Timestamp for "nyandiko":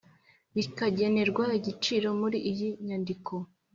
2.85-3.33